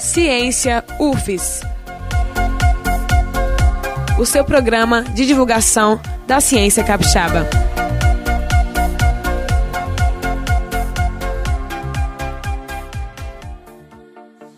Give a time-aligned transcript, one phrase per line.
[0.00, 1.60] Ciência UFES.
[4.18, 7.46] O seu programa de divulgação da ciência capixaba.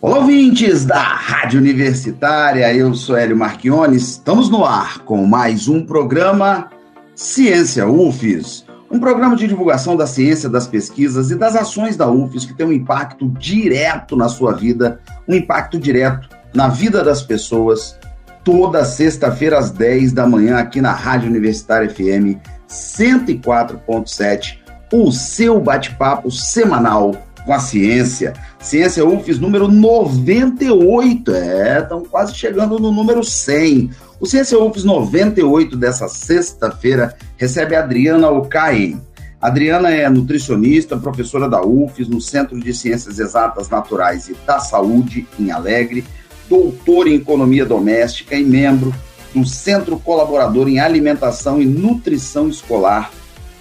[0.00, 5.84] Olá, ouvintes da Rádio Universitária, eu sou Hélio Marchione, estamos no ar com mais um
[5.84, 6.70] programa
[7.16, 12.44] Ciência UFES, um programa de divulgação da ciência, das pesquisas e das ações da UFES
[12.44, 17.98] que tem um impacto direto na sua vida, um impacto direto na vida das pessoas,
[18.44, 22.36] toda sexta-feira às 10 da manhã aqui na Rádio Universitária FM
[22.68, 24.58] 104.7,
[24.92, 27.16] o seu bate-papo semanal
[27.46, 28.34] com a ciência.
[28.60, 33.90] Ciência UFES número 98, é, estão quase chegando no número 100.
[34.22, 39.02] O Ciência UFES 98 dessa sexta-feira recebe a Adriana Ocaim.
[39.40, 45.26] Adriana é nutricionista, professora da UFES no Centro de Ciências Exatas Naturais e da Saúde,
[45.40, 46.04] em Alegre,
[46.48, 48.94] doutora em Economia Doméstica e membro
[49.34, 53.10] do Centro Colaborador em Alimentação e Nutrição Escolar,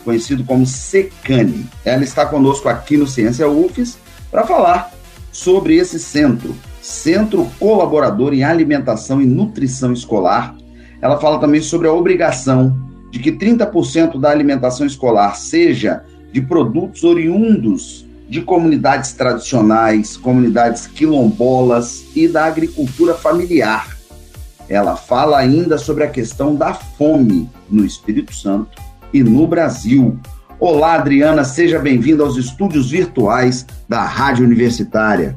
[0.05, 1.65] conhecido como SECANI.
[1.83, 3.97] Ela está conosco aqui no Ciência UFES
[4.29, 4.91] para falar
[5.31, 10.55] sobre esse centro, Centro Colaborador em Alimentação e Nutrição Escolar.
[11.01, 12.77] Ela fala também sobre a obrigação
[13.09, 22.05] de que 30% da alimentação escolar seja de produtos oriundos de comunidades tradicionais, comunidades quilombolas
[22.15, 23.97] e da agricultura familiar.
[24.69, 28.79] Ela fala ainda sobre a questão da fome no Espírito Santo
[29.11, 30.17] e no Brasil.
[30.57, 35.35] Olá, Adriana, seja bem-vinda aos estúdios virtuais da Rádio Universitária.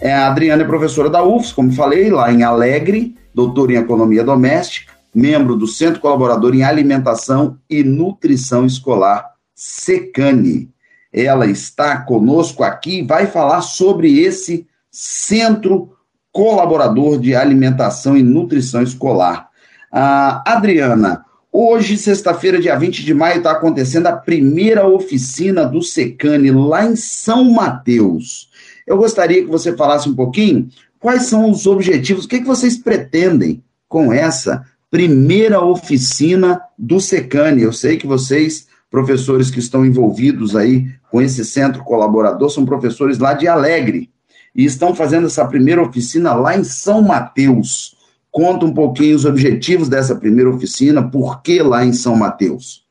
[0.00, 4.24] É, a Adriana é professora da UFS, como falei, lá em Alegre, doutora em Economia
[4.24, 10.70] Doméstica, membro do Centro Colaborador em Alimentação e Nutrição Escolar, SECANI.
[11.12, 15.90] Ela está conosco aqui e vai falar sobre esse Centro
[16.32, 19.50] Colaborador de Alimentação e Nutrição Escolar.
[19.92, 21.23] Ah, Adriana,
[21.56, 26.96] Hoje, sexta-feira, dia 20 de maio, está acontecendo a primeira oficina do Secane lá em
[26.96, 28.50] São Mateus.
[28.84, 32.44] Eu gostaria que você falasse um pouquinho quais são os objetivos, o que, é que
[32.44, 37.62] vocês pretendem com essa primeira oficina do Secane.
[37.62, 43.18] Eu sei que vocês, professores que estão envolvidos aí com esse centro colaborador, são professores
[43.18, 44.10] lá de Alegre
[44.56, 47.93] e estão fazendo essa primeira oficina lá em São Mateus.
[48.34, 52.84] Conta um pouquinho os objetivos dessa primeira oficina, por que lá em São Mateus?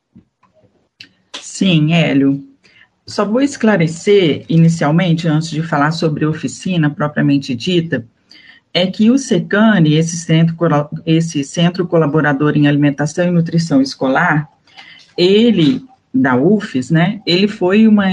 [1.38, 2.42] Sim, Hélio.
[3.06, 8.08] Só vou esclarecer inicialmente, antes de falar sobre oficina propriamente dita,
[8.74, 10.56] é que o SECANE, esse centro,
[11.06, 14.48] esse centro colaborador em alimentação e nutrição escolar,
[15.18, 18.06] ele, da UFES, né, ele foi uma,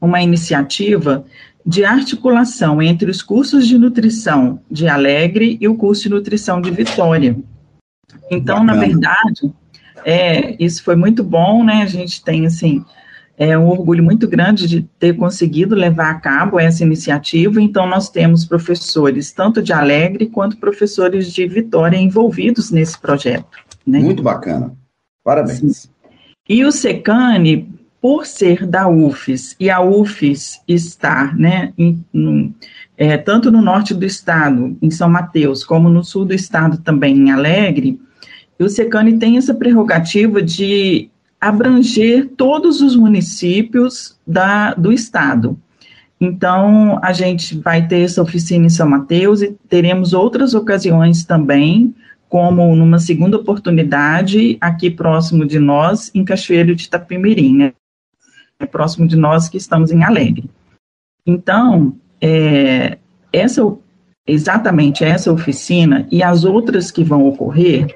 [0.00, 1.24] uma iniciativa
[1.68, 6.70] de articulação entre os cursos de nutrição de Alegre e o curso de nutrição de
[6.70, 7.36] Vitória.
[8.30, 8.72] Então, Bacana.
[8.72, 9.52] na verdade,
[10.02, 11.82] é, isso foi muito bom, né?
[11.82, 12.82] A gente tem, assim,
[13.36, 17.60] é, um orgulho muito grande de ter conseguido levar a cabo essa iniciativa.
[17.60, 23.58] Então, nós temos professores tanto de Alegre quanto professores de Vitória envolvidos nesse projeto.
[23.86, 23.98] Né?
[23.98, 24.72] Muito bacana.
[25.22, 25.76] Parabéns.
[25.76, 25.88] Sim.
[26.48, 32.54] E o SECANE, por ser da UFES e a UFES estar, né, em, em,
[32.96, 37.16] é, tanto no norte do estado, em São Mateus, como no sul do estado também,
[37.16, 38.00] em Alegre,
[38.58, 41.08] o SECANI tem essa prerrogativa de
[41.40, 45.56] abranger todos os municípios da, do estado.
[46.20, 51.94] Então, a gente vai ter essa oficina em São Mateus e teremos outras ocasiões também,
[52.28, 57.72] como numa segunda oportunidade, aqui próximo de nós, em Cachoeiro de Itapemirim, né?
[58.66, 60.50] Próximo de nós que estamos em Alegre.
[61.26, 62.98] Então, é,
[63.32, 63.62] essa,
[64.26, 67.94] exatamente essa oficina e as outras que vão ocorrer,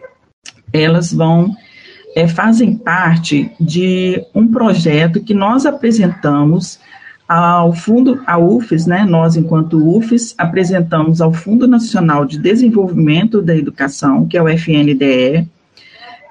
[0.72, 1.54] elas vão
[2.14, 6.78] é, fazem parte de um projeto que nós apresentamos
[7.26, 13.56] ao Fundo, a UFES, né, nós, enquanto UFES, apresentamos ao Fundo Nacional de Desenvolvimento da
[13.56, 15.48] Educação, que é o FNDE,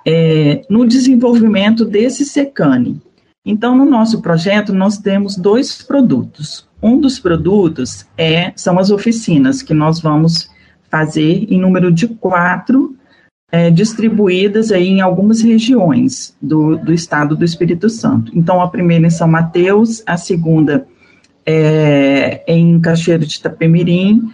[0.06, 3.02] é, no desenvolvimento desse SECANE.
[3.46, 6.68] Então, no nosso projeto, nós temos dois produtos.
[6.82, 10.50] Um dos produtos é, são as oficinas, que nós vamos
[10.90, 12.96] fazer em número de quatro,
[13.52, 18.32] é, distribuídas aí em algumas regiões do, do estado do Espírito Santo.
[18.36, 20.86] Então, a primeira em São Mateus, a segunda
[21.46, 24.32] é, em Cachoeiro de Itapemirim,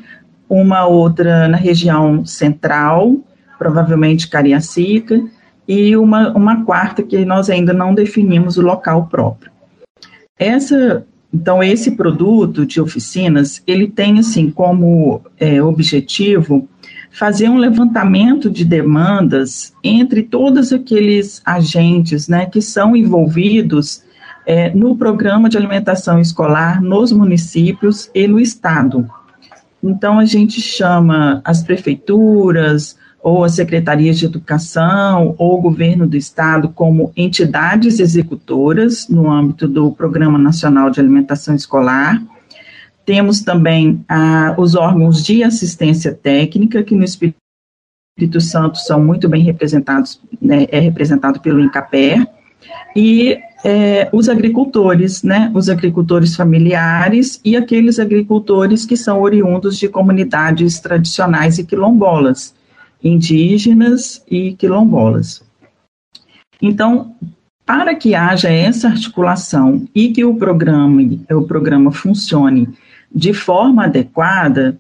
[0.50, 3.16] uma outra na região central,
[3.58, 5.24] provavelmente Cariacica,
[5.68, 9.52] e uma, uma quarta que nós ainda não definimos o local próprio.
[10.40, 16.68] Essa, então, esse produto de oficinas, ele tem, assim, como é, objetivo
[17.12, 24.04] fazer um levantamento de demandas entre todos aqueles agentes, né, que são envolvidos
[24.46, 29.10] é, no programa de alimentação escolar nos municípios e no estado.
[29.84, 36.16] Então, a gente chama as prefeituras, ou as secretarias de educação, ou o governo do
[36.16, 42.22] estado como entidades executoras no âmbito do Programa Nacional de Alimentação Escolar.
[43.06, 47.38] Temos também ah, os órgãos de assistência técnica, que no Espírito
[48.40, 52.28] Santo são muito bem representados, né, é representado pelo INCAPER,
[52.96, 59.88] e é, os agricultores, né, os agricultores familiares e aqueles agricultores que são oriundos de
[59.88, 62.54] comunidades tradicionais e quilombolas,
[63.04, 65.44] indígenas e quilombolas.
[66.62, 67.16] Então,
[67.66, 71.02] para que haja essa articulação e que o programa,
[71.32, 72.70] o programa funcione
[73.14, 74.78] de forma adequada,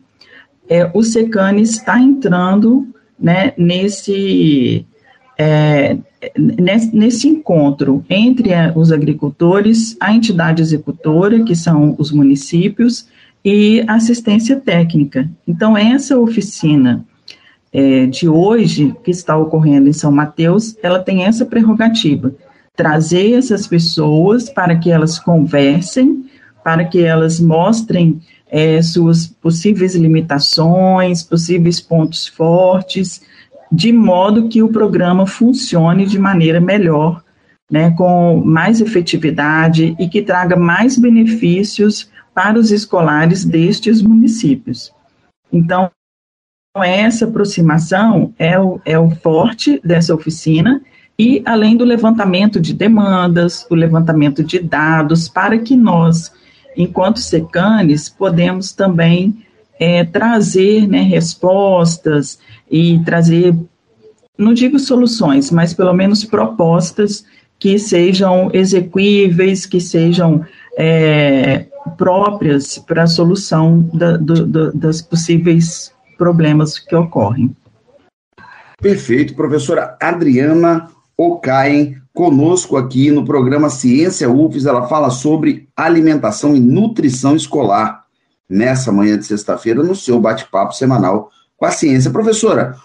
[0.70, 2.88] é, o SECANE está entrando
[3.20, 4.86] né, nesse,
[5.38, 5.98] é,
[6.38, 13.08] nesse, nesse, encontro entre os agricultores, a entidade executora, que são os municípios,
[13.44, 15.30] e assistência técnica.
[15.48, 17.06] Então, essa oficina
[17.72, 22.34] é, de hoje, que está ocorrendo em São Mateus, ela tem essa prerrogativa,
[22.76, 26.26] trazer essas pessoas para que elas conversem,
[26.64, 33.22] para que elas mostrem é, suas possíveis limitações, possíveis pontos fortes,
[33.72, 37.24] de modo que o programa funcione de maneira melhor,
[37.70, 44.94] né, com mais efetividade e que traga mais benefícios para os escolares destes municípios.
[45.52, 45.92] Então,
[46.84, 50.82] essa aproximação é o, é o forte dessa oficina,
[51.20, 56.32] e além do levantamento de demandas, o levantamento de dados, para que nós,
[56.76, 59.44] enquanto secanes, podemos também
[59.80, 63.56] é, trazer né, respostas e trazer,
[64.38, 67.26] não digo soluções, mas pelo menos propostas
[67.60, 70.46] que sejam execuíveis, que sejam
[70.78, 71.66] é,
[71.98, 77.56] próprias para a solução da, do, do, das possíveis problemas que ocorrem.
[78.82, 86.60] Perfeito, professora Adriana Ocaem, conosco aqui no programa Ciência UFES, ela fala sobre alimentação e
[86.60, 88.06] nutrição escolar,
[88.50, 92.12] nessa manhã de sexta-feira, no seu bate-papo semanal com a ciência.
[92.12, 92.76] Professora,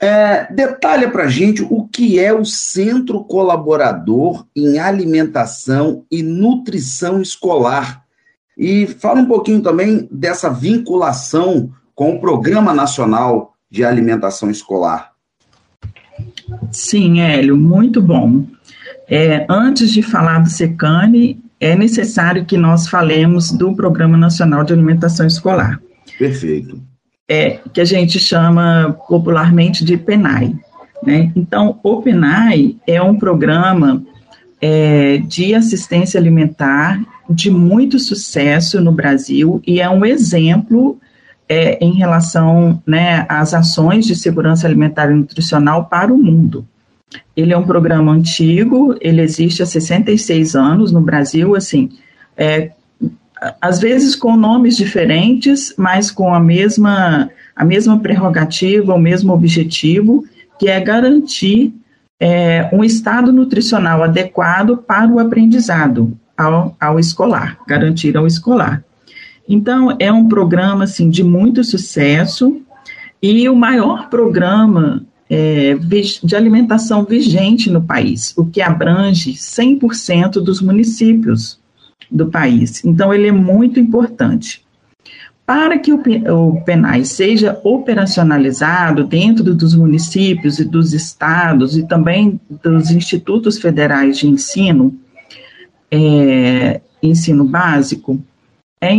[0.00, 8.04] é, detalha para gente o que é o Centro Colaborador em Alimentação e Nutrição Escolar.
[8.56, 15.10] E fala um pouquinho também dessa vinculação com o Programa Nacional de Alimentação Escolar.
[16.70, 18.44] Sim, Hélio, muito bom.
[19.08, 24.72] É, antes de falar do SECANE, é necessário que nós falemos do Programa Nacional de
[24.72, 25.80] Alimentação Escolar.
[26.16, 26.80] Perfeito.
[27.28, 30.54] É, que a gente chama popularmente de PENAI.
[31.02, 31.32] Né?
[31.34, 34.04] Então, o PENAI é um programa
[34.62, 40.96] é, de assistência alimentar de muito sucesso no Brasil e é um exemplo
[41.48, 46.66] é, em relação né, às ações de segurança alimentar e nutricional para o mundo.
[47.34, 51.88] Ele é um programa antigo, ele existe há 66 anos no Brasil, assim,
[52.36, 52.72] é,
[53.60, 60.24] às vezes com nomes diferentes, mas com a mesma, a mesma prerrogativa, o mesmo objetivo,
[60.58, 61.72] que é garantir
[62.20, 68.82] é, um estado nutricional adequado para o aprendizado ao, ao escolar, garantir ao escolar.
[69.48, 72.60] Então, é um programa assim, de muito sucesso
[73.22, 75.74] e o maior programa é,
[76.22, 81.58] de alimentação vigente no país, o que abrange 100% dos municípios
[82.10, 82.84] do país.
[82.84, 84.66] Então, ele é muito importante.
[85.46, 86.02] Para que o,
[86.34, 94.18] o PENAI seja operacionalizado dentro dos municípios e dos estados e também dos institutos federais
[94.18, 94.94] de ensino,
[95.90, 98.22] é, ensino básico,
[98.80, 98.92] é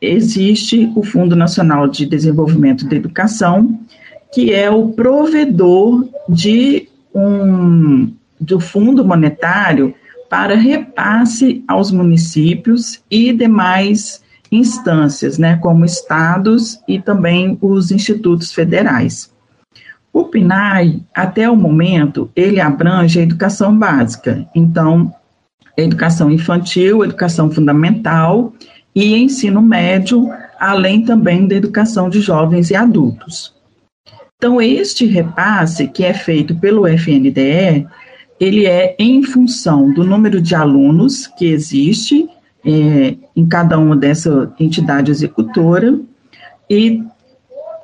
[0.00, 3.78] existe o Fundo Nacional de Desenvolvimento da Educação,
[4.32, 9.94] que é o provedor de um, do Fundo Monetário
[10.28, 19.30] para repasse aos municípios e demais instâncias, né, como estados e também os institutos federais.
[20.12, 25.12] O PNAE, até o momento, ele abrange a educação básica, então,
[25.76, 28.52] educação infantil, educação fundamental
[28.94, 33.54] e ensino médio, além também da educação de jovens e adultos.
[34.36, 37.86] Então, este repasse que é feito pelo FNDE,
[38.40, 42.28] ele é em função do número de alunos que existe
[42.64, 46.00] é, em cada uma dessa entidade executora
[46.68, 47.02] e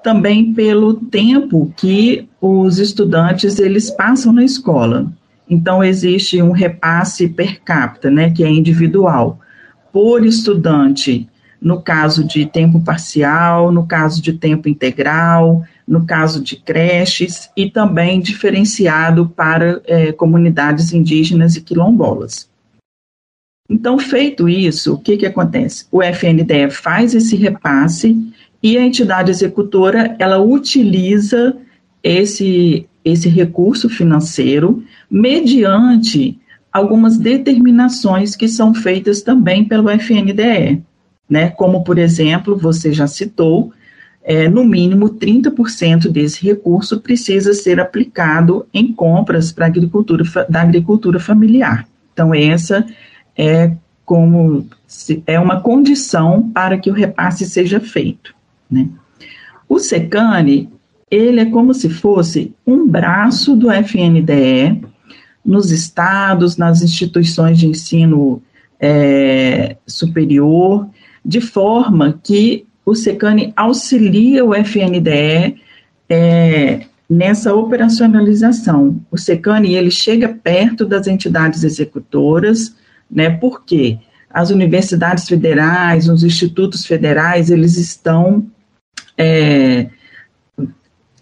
[0.02, 5.12] também pelo tempo que os estudantes eles passam na escola.
[5.48, 9.38] Então existe um repasse per capita, né, que é individual,
[9.96, 11.26] por estudante,
[11.58, 17.70] no caso de tempo parcial, no caso de tempo integral, no caso de creches, e
[17.70, 22.46] também diferenciado para é, comunidades indígenas e quilombolas.
[23.70, 25.86] Então, feito isso, o que, que acontece?
[25.90, 28.14] O FNDE faz esse repasse
[28.62, 31.56] e a entidade executora, ela utiliza
[32.02, 36.38] esse, esse recurso financeiro mediante
[36.76, 40.82] algumas determinações que são feitas também pelo FNDE,
[41.28, 41.48] né?
[41.50, 43.72] Como, por exemplo, você já citou,
[44.22, 51.18] é, no mínimo 30% desse recurso precisa ser aplicado em compras para agricultura da agricultura
[51.18, 51.86] familiar.
[52.12, 52.84] Então essa
[53.36, 53.72] é
[54.04, 58.34] como se, é uma condição para que o repasse seja feito,
[58.70, 58.88] né?
[59.68, 60.68] O SECANE,
[61.10, 64.80] ele é como se fosse um braço do FNDE
[65.46, 68.42] nos estados, nas instituições de ensino
[68.80, 70.88] é, superior,
[71.24, 75.56] de forma que o SECANE auxilia o FNDE
[76.08, 79.00] é, nessa operacionalização.
[79.10, 82.74] O SECANE ele chega perto das entidades executoras,
[83.10, 83.30] né?
[83.30, 83.98] Porque
[84.28, 88.46] as universidades federais, os institutos federais, eles estão
[89.16, 89.86] é,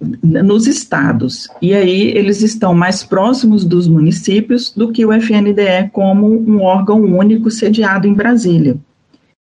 [0.00, 1.48] nos estados.
[1.62, 7.00] E aí eles estão mais próximos dos municípios do que o FNDE como um órgão
[7.00, 8.76] único sediado em Brasília.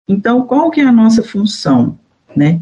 [0.08, 1.98] Então, qual que é a nossa função?
[2.36, 2.62] né?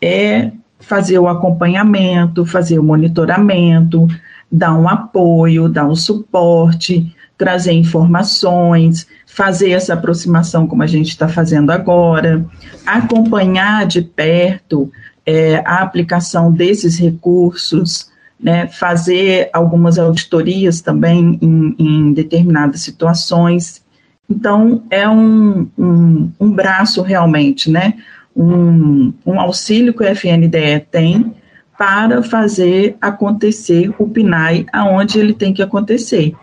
[0.00, 4.06] É fazer o acompanhamento, fazer o monitoramento,
[4.50, 11.26] dar um apoio, dar um suporte, trazer informações, fazer essa aproximação como a gente está
[11.26, 12.44] fazendo agora,
[12.86, 14.92] acompanhar de perto
[15.26, 23.82] é, a aplicação desses recursos, né, fazer algumas auditorias também em, em determinadas situações.
[24.28, 27.94] Então, é um, um, um braço realmente, né?
[28.34, 31.34] um, um auxílio que o FNDE tem
[31.78, 36.34] para fazer acontecer o PNAE aonde ele tem que acontecer,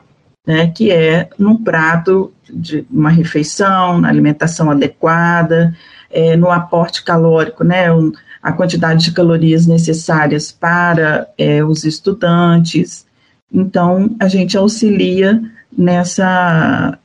[0.46, 5.76] né, que é num prato de uma refeição, na alimentação adequada,
[6.10, 8.12] é, no aporte calórico, né, um,
[8.42, 13.06] a quantidade de calorias necessárias para é, os estudantes.
[13.54, 15.42] Então, a gente auxilia
[15.78, 16.98] nessa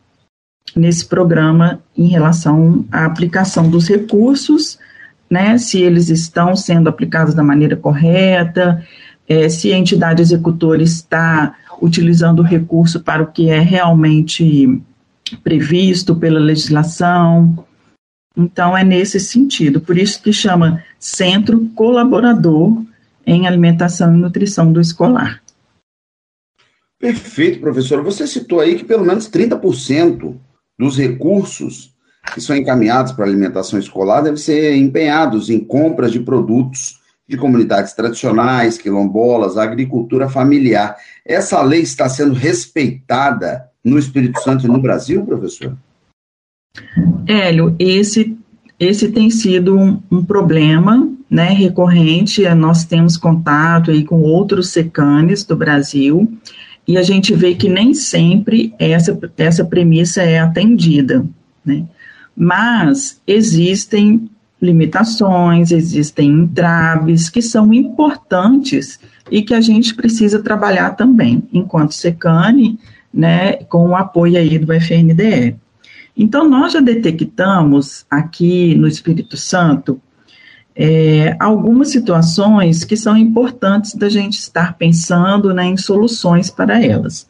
[0.74, 4.78] nesse programa em relação à aplicação dos recursos,
[5.30, 8.84] né, se eles estão sendo aplicados da maneira correta,
[9.28, 14.80] é, se a entidade executora está utilizando o recurso para o que é realmente
[15.42, 17.65] previsto pela legislação.
[18.36, 22.84] Então, é nesse sentido, por isso que chama Centro Colaborador
[23.26, 25.42] em Alimentação e Nutrição do Escolar.
[26.98, 28.02] Perfeito, professora.
[28.02, 30.36] Você citou aí que pelo menos 30%
[30.78, 31.94] dos recursos
[32.34, 37.36] que são encaminhados para a alimentação escolar devem ser empenhados em compras de produtos de
[37.36, 40.96] comunidades tradicionais, quilombolas, agricultura familiar.
[41.24, 45.76] Essa lei está sendo respeitada no Espírito Santo e no Brasil, professor?
[47.26, 48.36] Hélio, esse,
[48.78, 52.48] esse tem sido um, um problema né, recorrente.
[52.54, 56.32] Nós temos contato aí com outros secanes do Brasil
[56.86, 61.26] e a gente vê que nem sempre essa, essa premissa é atendida.
[61.64, 61.84] Né?
[62.36, 64.30] Mas existem
[64.60, 68.98] limitações, existem entraves que são importantes
[69.30, 72.78] e que a gente precisa trabalhar também, enquanto SECANE,
[73.12, 75.56] né, com o apoio aí do FNDE.
[76.16, 80.00] Então, nós já detectamos aqui no Espírito Santo
[80.74, 87.28] é, algumas situações que são importantes da gente estar pensando né, em soluções para elas.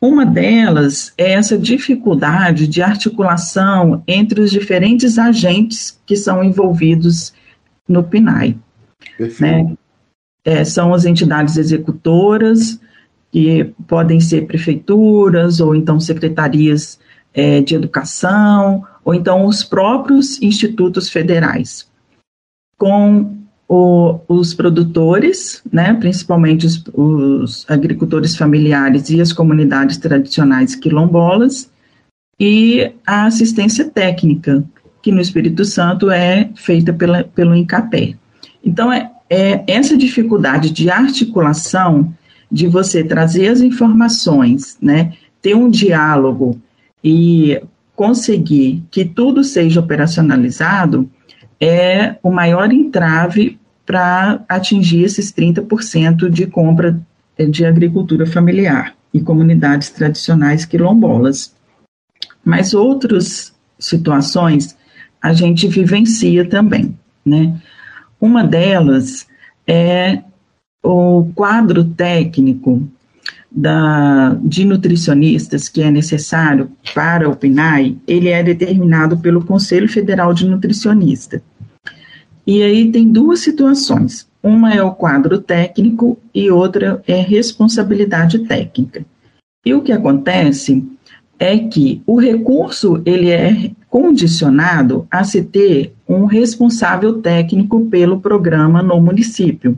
[0.00, 7.32] Uma delas é essa dificuldade de articulação entre os diferentes agentes que são envolvidos
[7.88, 8.58] no PNAE.
[9.40, 9.74] Né?
[10.44, 12.78] É, são as entidades executoras,
[13.32, 16.98] que podem ser prefeituras, ou então secretarias
[17.36, 21.86] é, de educação, ou então os próprios institutos federais,
[22.78, 23.36] com
[23.68, 31.70] o, os produtores, né, principalmente os, os, agricultores familiares e as comunidades tradicionais quilombolas,
[32.40, 34.64] e a assistência técnica,
[35.02, 38.14] que no Espírito Santo é feita pela, pelo INCAPé.
[38.64, 42.14] Então, é, é essa dificuldade de articulação,
[42.50, 45.12] de você trazer as informações, né,
[45.42, 46.60] ter um diálogo
[47.02, 47.60] e
[47.94, 51.08] conseguir que tudo seja operacionalizado,
[51.60, 57.00] é o maior entrave para atingir esses 30% de compra
[57.38, 61.54] de agricultura familiar e comunidades tradicionais quilombolas.
[62.44, 64.76] Mas outras situações
[65.22, 67.58] a gente vivencia também, né?
[68.20, 69.26] Uma delas
[69.66, 70.22] é
[70.82, 72.88] o quadro técnico
[73.50, 80.34] da, de nutricionistas que é necessário para o PNAE, ele é determinado pelo Conselho Federal
[80.34, 81.42] de Nutricionista.
[82.46, 84.26] E aí tem duas situações.
[84.42, 89.04] Uma é o quadro técnico e outra é responsabilidade técnica.
[89.64, 90.84] E o que acontece
[91.38, 98.82] é que o recurso ele é condicionado a se ter um responsável técnico pelo programa
[98.82, 99.76] no município.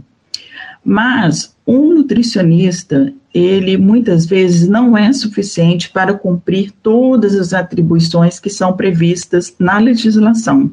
[0.85, 8.51] Mas um nutricionista, ele muitas vezes não é suficiente para cumprir todas as atribuições que
[8.51, 10.71] são previstas na legislação.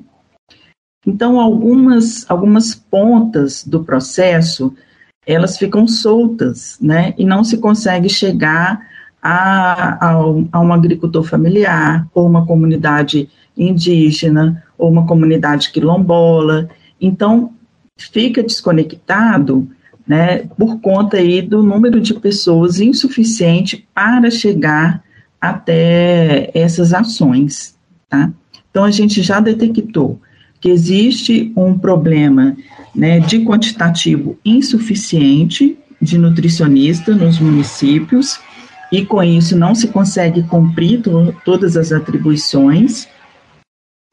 [1.05, 4.73] Então, algumas, algumas pontas do processo,
[5.25, 8.81] elas ficam soltas, né, e não se consegue chegar
[9.21, 10.11] a, a,
[10.51, 16.69] a um agricultor familiar, ou uma comunidade indígena, ou uma comunidade quilombola.
[16.99, 17.53] Então,
[17.97, 19.67] fica desconectado
[20.07, 25.03] né, por conta aí do número de pessoas insuficiente para chegar
[25.41, 27.75] até essas ações,
[28.09, 28.31] tá?
[28.69, 30.19] Então, a gente já detectou
[30.59, 32.55] que existe um problema
[32.93, 38.39] né, de quantitativo insuficiente de nutricionista nos municípios,
[38.91, 43.07] e com isso não se consegue cumprir to todas as atribuições,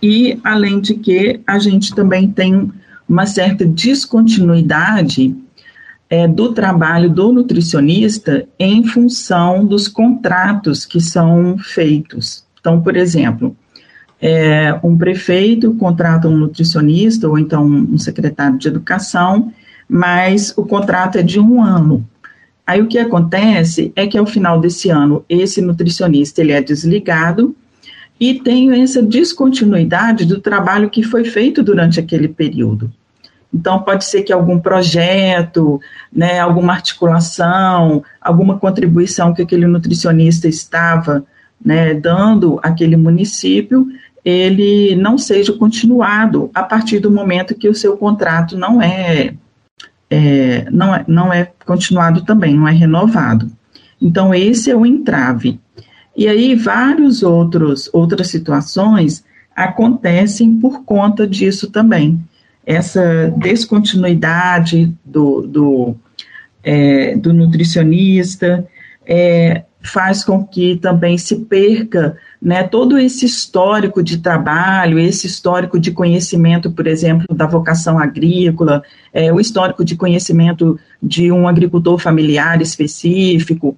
[0.02, 2.70] e além de que a gente também tem
[3.08, 5.36] uma certa descontinuidade
[6.12, 12.44] é, do trabalho do nutricionista em função dos contratos que são feitos.
[12.60, 13.56] Então, por exemplo,
[14.20, 19.50] é, um prefeito contrata um nutricionista ou então um secretário de educação,
[19.88, 22.06] mas o contrato é de um ano.
[22.66, 27.56] Aí o que acontece é que ao final desse ano esse nutricionista ele é desligado
[28.20, 32.92] e tem essa descontinuidade do trabalho que foi feito durante aquele período.
[33.52, 35.80] Então pode ser que algum projeto,
[36.12, 41.24] né, alguma articulação, alguma contribuição que aquele nutricionista estava
[41.64, 43.86] né, dando àquele município
[44.24, 49.34] ele não seja continuado a partir do momento que o seu contrato não é,
[50.08, 53.50] é, não, é não é continuado também, não é renovado.
[54.00, 55.60] Então, esse é o entrave.
[56.16, 62.20] E aí, vários outros outras situações acontecem por conta disso também.
[62.64, 65.96] Essa descontinuidade do, do,
[66.62, 68.66] é, do nutricionista
[69.06, 75.78] é, faz com que também se perca né, todo esse histórico de trabalho, esse histórico
[75.78, 81.98] de conhecimento, por exemplo, da vocação agrícola, é, o histórico de conhecimento de um agricultor
[81.98, 83.76] familiar específico,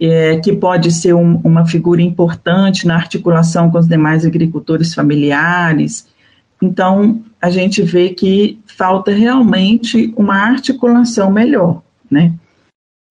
[0.00, 6.06] é, que pode ser um, uma figura importante na articulação com os demais agricultores familiares.
[6.62, 12.32] Então, a gente vê que falta realmente uma articulação melhor, né?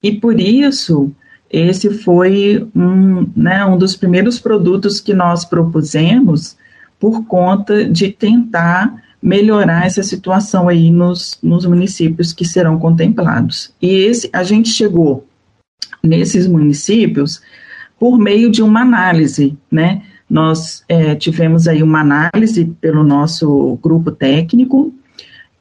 [0.02, 1.12] E por isso,
[1.50, 6.58] esse foi um, né, um dos primeiros produtos que nós propusemos
[7.00, 13.74] por conta de tentar melhorar essa situação aí nos, nos municípios que serão contemplados.
[13.82, 15.26] E esse, a gente chegou
[16.04, 17.42] nesses municípios
[17.98, 20.02] por meio de uma análise, né?
[20.34, 24.92] Nós é, tivemos aí uma análise pelo nosso grupo técnico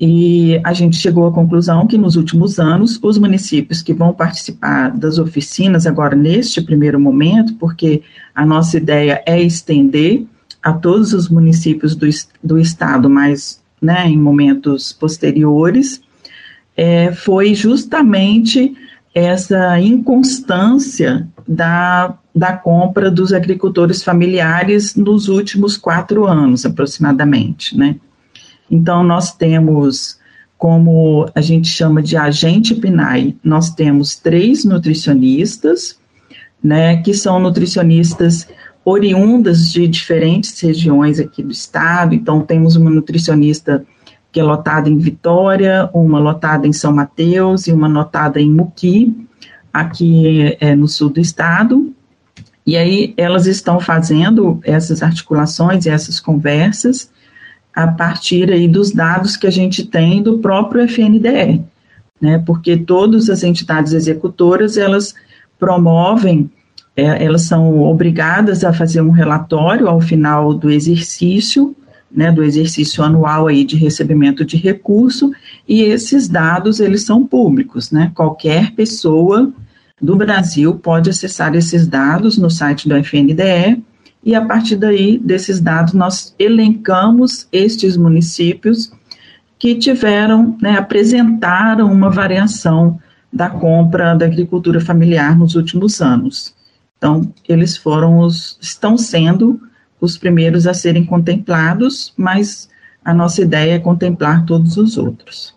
[0.00, 4.88] e a gente chegou à conclusão que nos últimos anos os municípios que vão participar
[4.88, 8.00] das oficinas agora neste primeiro momento, porque
[8.35, 10.24] a nossa ideia é estender
[10.62, 12.08] a todos os municípios do,
[12.42, 16.00] do estado, mas né, em momentos posteriores,
[16.74, 18.74] é, foi justamente
[19.14, 27.96] essa inconstância da, da compra dos agricultores familiares nos últimos quatro anos, aproximadamente, né?
[28.70, 30.18] Então, nós temos,
[30.57, 35.98] como a gente chama de agente PNAE, nós temos três nutricionistas,
[36.62, 38.48] né, que são nutricionistas
[38.85, 42.14] oriundas de diferentes regiões aqui do estado.
[42.14, 43.85] Então, temos uma nutricionista
[44.31, 49.14] que é lotada em Vitória, uma lotada em São Mateus e uma lotada em Muqui,
[49.72, 51.92] aqui é, no sul do estado.
[52.64, 57.11] E aí elas estão fazendo essas articulações e essas conversas
[57.74, 61.64] a partir aí dos dados que a gente tem do próprio FNDE,
[62.20, 62.38] né?
[62.44, 65.14] Porque todas as entidades executoras elas
[65.58, 66.50] promovem
[66.96, 71.74] é, elas são obrigadas a fazer um relatório ao final do exercício,
[72.11, 75.32] né, do exercício anual aí de recebimento de recurso,
[75.66, 79.50] e esses dados, eles são públicos, né, qualquer pessoa
[80.03, 83.81] do Brasil pode acessar esses dados no site do FNDE,
[84.25, 88.93] e a partir daí, desses dados, nós elencamos estes municípios
[89.59, 92.99] que tiveram, né, apresentaram uma variação
[93.33, 96.55] da compra da agricultura familiar nos últimos anos.
[96.99, 99.61] Então, eles foram os, estão sendo
[100.01, 102.69] os primeiros a serem contemplados, mas
[103.05, 105.55] a nossa ideia é contemplar todos os outros.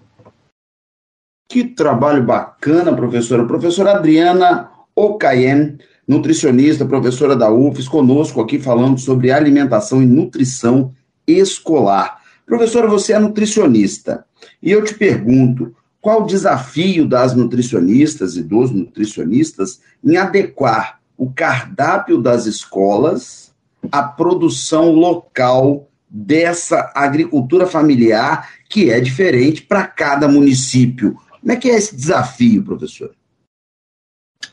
[1.47, 3.45] Que trabalho bacana, professora.
[3.45, 5.77] Professora Adriana Ocayen,
[6.07, 10.93] nutricionista, professora da UFES, conosco aqui falando sobre alimentação e nutrição
[11.27, 12.21] escolar.
[12.45, 14.25] Professora, você é nutricionista
[14.61, 21.31] e eu te pergunto, qual o desafio das nutricionistas e dos nutricionistas em adequar o
[21.31, 23.51] cardápio das escolas,
[23.91, 31.17] a produção local dessa agricultura familiar que é diferente para cada município.
[31.45, 33.11] Como é que é esse desafio, professor?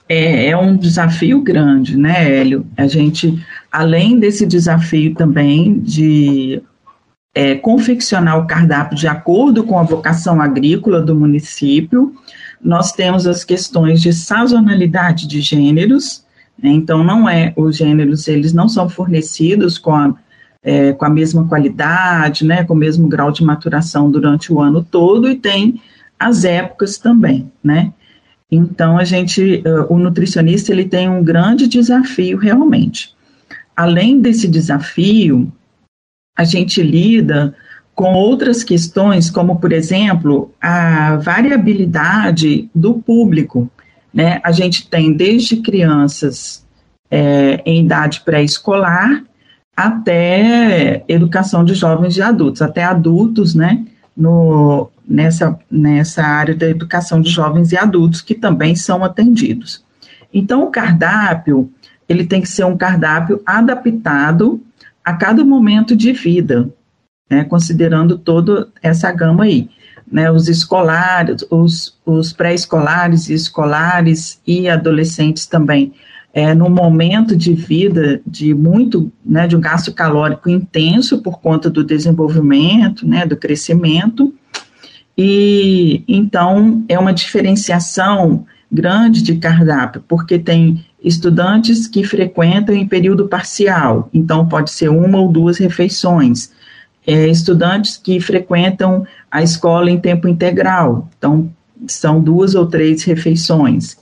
[0.06, 2.66] É, é, um desafio grande, né, Hélio?
[2.76, 6.62] A gente, além desse desafio também de
[7.34, 12.14] é, confeccionar o cardápio de acordo com a vocação agrícola do município,
[12.62, 16.26] nós temos as questões de sazonalidade de gêneros,
[16.62, 16.68] né?
[16.68, 20.14] Então, não é, os gêneros, eles não são fornecidos com a,
[20.62, 24.84] é, com a mesma qualidade, né, com o mesmo grau de maturação durante o ano
[24.84, 25.80] todo, e tem
[26.26, 27.92] as épocas também, né.
[28.50, 33.14] Então, a gente, o nutricionista, ele tem um grande desafio, realmente.
[33.74, 35.50] Além desse desafio,
[36.36, 37.54] a gente lida
[37.94, 43.70] com outras questões, como, por exemplo, a variabilidade do público.
[44.12, 44.38] Né?
[44.44, 46.66] A gente tem desde crianças
[47.10, 49.24] é, em idade pré-escolar
[49.74, 53.86] até educação de jovens e adultos, até adultos, né?
[54.14, 59.84] No, nessa, nessa área da educação de jovens e adultos que também são atendidos.
[60.32, 61.70] Então, o cardápio,
[62.08, 64.60] ele tem que ser um cardápio adaptado
[65.04, 66.68] a cada momento de vida,
[67.28, 69.68] né, considerando toda essa gama aí
[70.12, 75.94] né, os escolares, os, os pré-escolares escolares e adolescentes também,
[76.34, 81.70] é, no momento de vida de muito, né, de um gasto calórico intenso por conta
[81.70, 84.34] do desenvolvimento, né, do crescimento,
[85.24, 93.28] e então é uma diferenciação grande de cardápio, porque tem estudantes que frequentam em período
[93.28, 96.50] parcial, então pode ser uma ou duas refeições,
[97.06, 101.48] é, estudantes que frequentam a escola em tempo integral, então
[101.86, 103.96] são duas ou três refeições.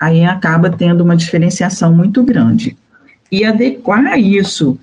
[0.00, 2.76] Aí acaba tendo uma diferenciação muito grande.
[3.30, 4.76] E adequar isso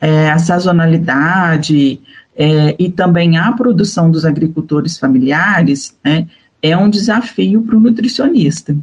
[0.00, 2.00] é, à sazonalidade
[2.36, 6.28] é, e também à produção dos agricultores familiares né,
[6.62, 8.76] é um desafio para o nutricionista.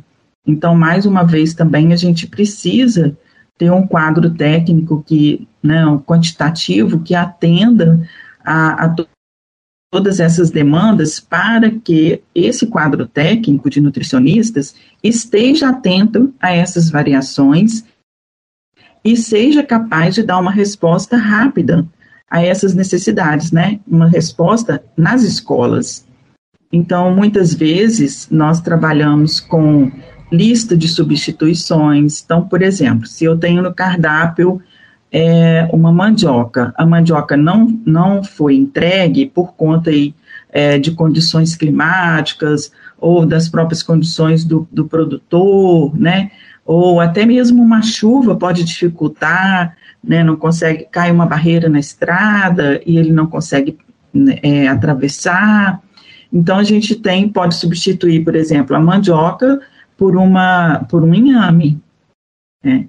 [0.46, 3.16] Então, mais uma vez, também a gente precisa
[3.58, 8.02] ter um quadro técnico que, né, um quantitativo que atenda
[8.44, 8.96] a, a
[9.92, 17.86] todas essas demandas para que esse quadro técnico de nutricionistas esteja atento a essas variações
[19.06, 21.86] e seja capaz de dar uma resposta rápida
[22.34, 23.80] a essas necessidades, né?
[23.88, 26.04] Uma resposta nas escolas.
[26.72, 29.92] Então, muitas vezes, nós trabalhamos com
[30.32, 32.24] lista de substituições.
[32.26, 34.60] Então, por exemplo, se eu tenho no cardápio
[35.12, 40.16] é, uma mandioca, a mandioca não, não foi entregue por conta aí,
[40.52, 42.72] é, de condições climáticas
[43.04, 46.32] ou das próprias condições do, do produtor, né?
[46.66, 50.24] Ou até mesmo uma chuva pode dificultar, né?
[50.24, 53.78] Não consegue, cai uma barreira na estrada e ele não consegue
[54.14, 55.82] né, é, atravessar.
[56.32, 59.60] Então, a gente tem, pode substituir, por exemplo, a mandioca
[59.98, 61.82] por, uma, por um inhame.
[62.64, 62.88] Né?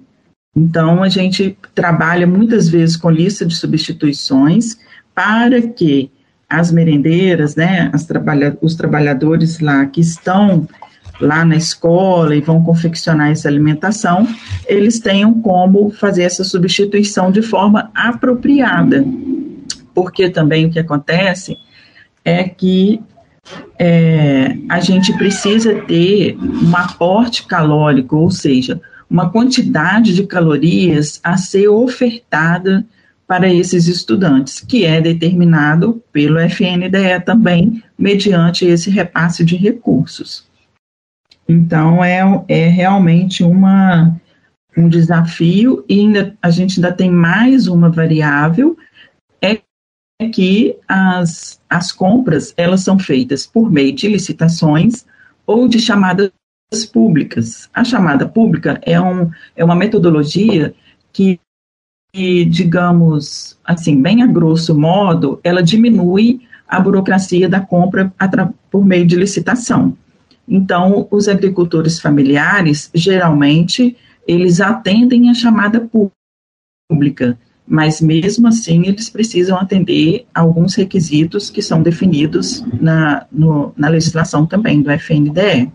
[0.55, 4.77] Então, a gente trabalha muitas vezes com lista de substituições
[5.13, 6.09] para que
[6.49, 10.67] as merendeiras, né, as trabalha os trabalhadores lá que estão
[11.19, 14.27] lá na escola e vão confeccionar essa alimentação,
[14.67, 19.05] eles tenham como fazer essa substituição de forma apropriada.
[19.93, 21.57] Porque também o que acontece
[22.23, 23.01] é que
[23.79, 31.37] é, a gente precisa ter um aporte calórico, ou seja, uma quantidade de calorias a
[31.37, 32.85] ser ofertada
[33.27, 40.45] para esses estudantes, que é determinado pelo FNDE também, mediante esse repasse de recursos.
[41.47, 44.15] Então, é, é realmente uma,
[44.77, 48.77] um desafio, e ainda, a gente ainda tem mais uma variável,
[49.41, 55.05] é que as, as compras, elas são feitas por meio de licitações
[55.45, 56.31] ou de chamadas
[56.91, 57.69] públicas.
[57.73, 60.73] A chamada pública é, um, é uma metodologia
[61.11, 61.39] que,
[62.15, 68.09] que, digamos, assim, bem a grosso modo, ela diminui a burocracia da compra
[68.71, 69.97] por meio de licitação.
[70.47, 75.89] Então, os agricultores familiares, geralmente, eles atendem a chamada
[76.89, 83.89] pública, mas mesmo assim eles precisam atender alguns requisitos que são definidos na, no, na
[83.89, 85.69] legislação também do FNDE.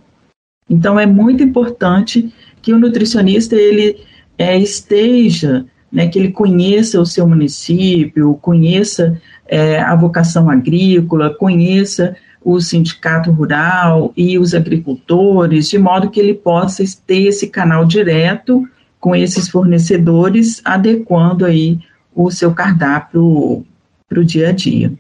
[0.71, 3.99] Então é muito importante que o nutricionista ele
[4.39, 12.17] é, esteja, né, que ele conheça o seu município, conheça é, a vocação agrícola, conheça
[12.43, 18.67] o sindicato rural e os agricultores, de modo que ele possa ter esse canal direto
[18.99, 21.79] com esses fornecedores, adequando aí
[22.15, 23.65] o seu cardápio
[24.09, 24.93] para o dia a dia.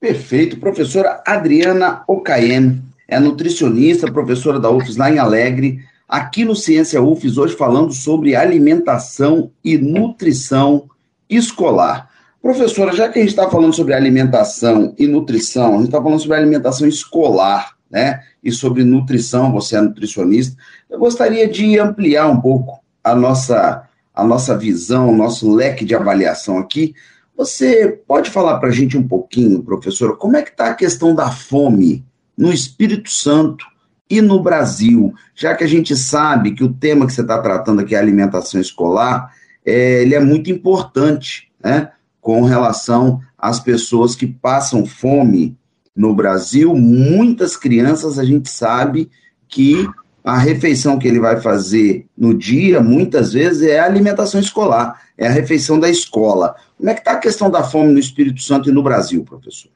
[0.00, 0.58] Perfeito.
[0.58, 7.38] Professora Adriana Ocaem é nutricionista, professora da UFES lá em Alegre, aqui no Ciência UFES,
[7.38, 10.86] hoje falando sobre alimentação e nutrição
[11.26, 12.10] escolar.
[12.42, 16.20] Professora, já que a gente está falando sobre alimentação e nutrição, a gente está falando
[16.20, 18.20] sobre alimentação escolar, né?
[18.44, 20.54] E sobre nutrição, você é nutricionista.
[20.90, 25.94] Eu gostaria de ampliar um pouco a nossa, a nossa visão, o nosso leque de
[25.94, 26.94] avaliação aqui.
[27.34, 31.14] Você pode falar para a gente um pouquinho, professora, como é que está a questão
[31.14, 32.04] da fome
[32.36, 33.71] no Espírito Santo
[34.12, 37.80] e no Brasil, já que a gente sabe que o tema que você está tratando
[37.80, 39.32] aqui, a alimentação escolar,
[39.64, 45.56] é, ele é muito importante, né, com relação às pessoas que passam fome
[45.96, 46.76] no Brasil.
[46.76, 49.10] Muitas crianças, a gente sabe
[49.48, 49.88] que
[50.22, 55.26] a refeição que ele vai fazer no dia, muitas vezes, é a alimentação escolar, é
[55.26, 56.54] a refeição da escola.
[56.76, 59.70] Como é que está a questão da fome no Espírito Santo e no Brasil, professor?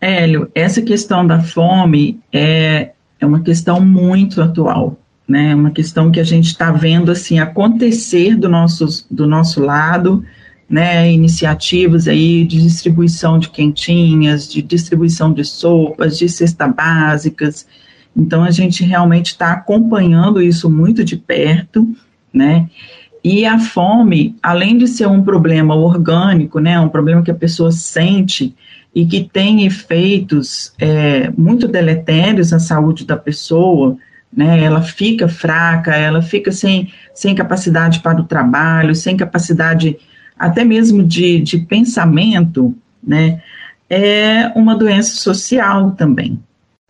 [0.00, 2.90] Hélio, essa questão da fome é,
[3.24, 5.50] é uma questão muito atual, né?
[5.50, 10.24] É uma questão que a gente está vendo assim acontecer do nosso, do nosso lado,
[10.68, 11.10] né?
[11.12, 17.66] Iniciativas aí de distribuição de quentinhas, de distribuição de sopas, de cestas básicas.
[18.16, 21.86] Então a gente realmente está acompanhando isso muito de perto,
[22.32, 22.68] né?
[23.24, 27.70] E a fome, além de ser um problema orgânico, né, um problema que a pessoa
[27.70, 28.54] sente,
[28.94, 33.96] e que tem efeitos é, muito deletérios na saúde da pessoa,
[34.32, 34.62] né?
[34.62, 39.96] Ela fica fraca, ela fica sem, sem capacidade para o trabalho, sem capacidade
[40.38, 43.40] até mesmo de, de pensamento, né?
[43.88, 46.38] É uma doença social também.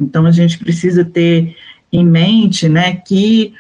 [0.01, 1.57] Então a gente precisa ter
[1.93, 3.53] em mente, né, que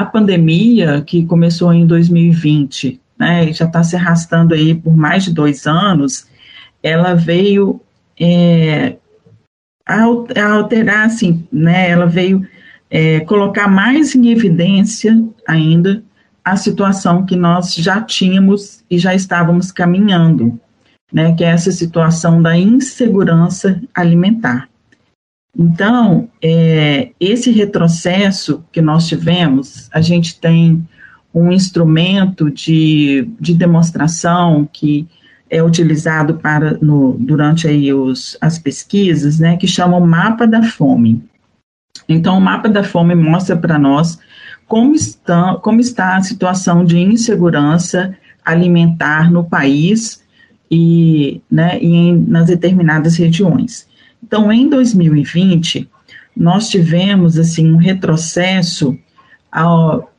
[0.00, 5.32] a pandemia que começou em 2020, né, já está se arrastando aí por mais de
[5.32, 6.26] dois anos,
[6.82, 7.80] ela veio
[8.20, 8.96] é,
[9.86, 12.46] alterar, assim, né, ela veio
[12.90, 16.02] é, colocar mais em evidência ainda
[16.44, 20.60] a situação que nós já tínhamos e já estávamos caminhando.
[21.12, 24.68] né, que é essa situação da insegurança alimentar.
[25.58, 30.86] Então, é, esse retrocesso que nós tivemos, a gente tem
[31.34, 35.08] um instrumento de, de demonstração que
[35.48, 40.62] é utilizado para no, durante aí os, as pesquisas, né, que chama o mapa da
[40.62, 41.22] fome.
[42.08, 44.18] Então, o mapa da fome mostra para nós
[44.66, 50.22] como está, como está a situação de insegurança alimentar no país
[50.70, 53.86] e, né, e nas determinadas regiões.
[54.22, 55.88] Então, em 2020,
[56.36, 58.96] nós tivemos assim um retrocesso
[59.50, 60.12] ao,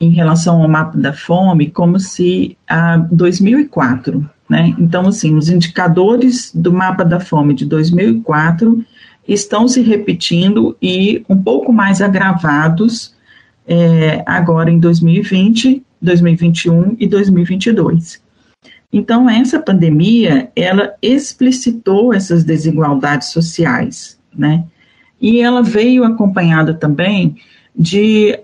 [0.00, 4.74] em relação ao mapa da fome, como se a 2004, né?
[4.78, 8.84] Então, assim, os indicadores do mapa da fome de 2004
[9.26, 13.14] estão se repetindo e um pouco mais agravados
[13.66, 18.21] é, agora em 2020, 2021 e 2022.
[18.92, 24.64] Então, essa pandemia, ela explicitou essas desigualdades sociais, né?
[25.20, 27.36] E ela veio acompanhada também
[27.74, 28.38] de,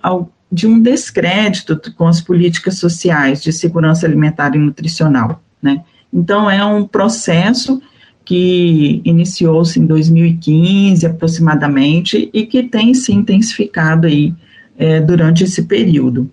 [0.50, 5.84] de um descrédito com as políticas sociais de segurança alimentar e nutricional, né?
[6.10, 7.82] Então, é um processo
[8.24, 14.34] que iniciou-se em 2015, aproximadamente, e que tem se intensificado aí
[14.78, 16.30] é, durante esse período.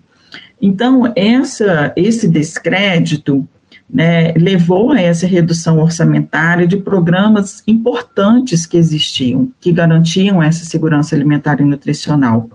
[0.60, 3.46] Então, essa, esse descrédito
[3.88, 11.14] né, levou a essa redução orçamentária de programas importantes que existiam, que garantiam essa segurança
[11.14, 12.50] alimentar e nutricional.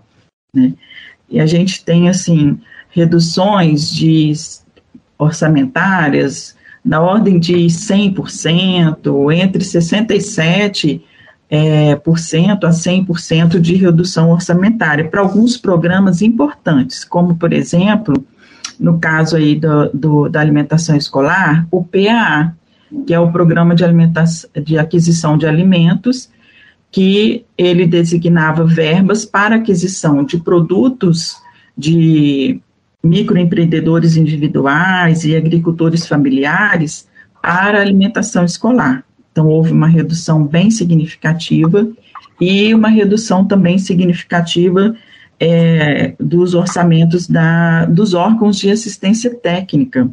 [0.54, 0.74] Né?
[1.30, 4.34] E a gente tem, assim, reduções de
[5.17, 11.02] orçamentárias na ordem de 100%, entre 67%
[11.52, 18.26] é, por cento a 100% de redução orçamentária para alguns programas importantes, como, por exemplo,
[18.82, 22.56] no caso aí do, do, da alimentação escolar, o PAA,
[23.06, 26.32] que é o Programa de, alimentação, de Aquisição de Alimentos,
[26.91, 31.38] que ele designava verbas para aquisição de produtos
[31.78, 32.60] de
[33.04, 37.08] microempreendedores individuais e agricultores familiares
[37.39, 39.04] para alimentação escolar.
[39.32, 41.88] Então, houve uma redução bem significativa
[42.39, 44.96] e uma redução também significativa
[45.44, 50.08] é, dos orçamentos da, dos órgãos de assistência técnica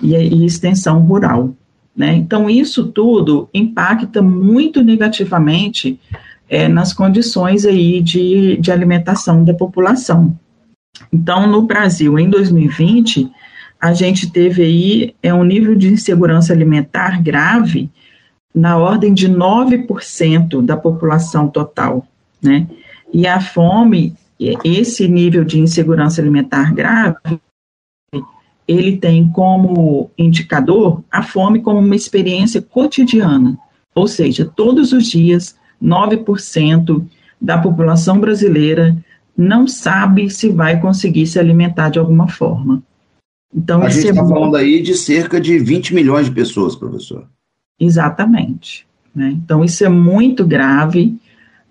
[0.00, 1.54] e, e extensão rural.
[1.94, 2.14] Né?
[2.14, 6.00] Então, isso tudo impacta muito negativamente
[6.48, 10.34] é, nas condições aí de, de alimentação da população.
[11.12, 13.30] Então, no Brasil, em 2020,
[13.78, 17.90] a gente teve aí é, um nível de insegurança alimentar grave
[18.54, 22.06] na ordem de 9% da população total,
[22.42, 22.66] né?
[23.12, 24.14] E a fome,
[24.64, 27.40] esse nível de insegurança alimentar grave,
[28.66, 33.58] ele tem como indicador a fome como uma experiência cotidiana,
[33.94, 37.04] ou seja, todos os dias, 9%
[37.40, 38.96] da população brasileira
[39.36, 42.82] não sabe se vai conseguir se alimentar de alguma forma.
[43.54, 47.26] Então, a gente está é falando aí de cerca de 20 milhões de pessoas, professor.
[47.78, 48.86] Exatamente.
[49.14, 49.30] Né?
[49.30, 51.18] Então, isso é muito grave,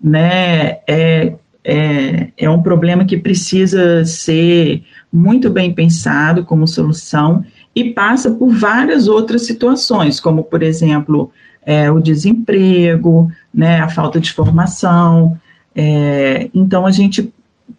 [0.00, 0.78] né?
[0.86, 7.44] É, é, é um problema que precisa ser muito bem pensado como solução
[7.74, 11.30] e passa por várias outras situações, como, por exemplo,
[11.64, 15.38] é, o desemprego, né, a falta de formação.
[15.74, 17.32] É, então, a gente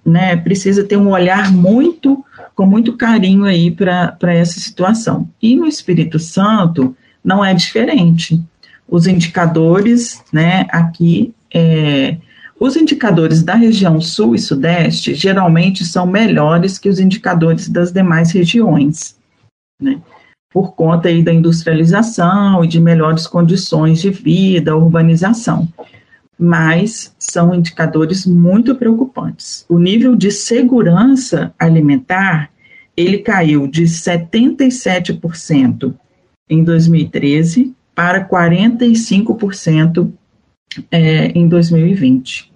[0.05, 2.23] né, precisa ter um olhar muito,
[2.55, 5.27] com muito carinho aí para essa situação.
[5.41, 8.41] E no Espírito Santo, não é diferente.
[8.87, 12.17] Os indicadores, né, aqui, é,
[12.63, 18.31] os indicadores da região sul e sudeste geralmente são melhores que os indicadores das demais
[18.31, 19.17] regiões,
[19.81, 20.01] né,
[20.49, 25.67] por conta aí da industrialização e de melhores condições de vida, urbanização.
[26.39, 29.65] Mas são indicadores muito preocupantes.
[29.67, 32.49] O nível de segurança alimentar,
[32.95, 35.93] ele caiu de 77%
[36.49, 40.09] em 2013 para 45%
[40.89, 42.52] é, em 2020.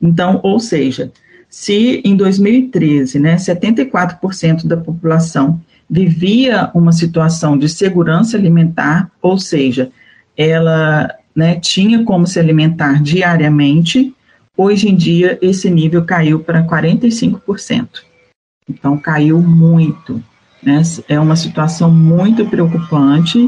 [0.00, 1.12] Então, ou seja,
[1.48, 9.90] se em 2013, né, 74% da população vivia uma situação de segurança alimentar, ou seja,
[10.36, 14.14] ela né, tinha como se alimentar diariamente,
[14.56, 17.88] hoje em dia esse nível caiu para 45%.
[18.68, 20.22] Então, caiu muito.
[20.62, 20.80] Né?
[21.08, 23.38] É uma situação muito preocupante